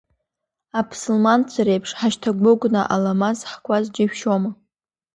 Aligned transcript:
Аԥсылманцәа 0.79 1.61
реиԥш 1.67 1.91
ҳашьҭагәыгәны 1.99 2.81
аламаз 2.95 3.39
ҳкуаз 3.51 3.85
џьышәшьома… 3.93 4.49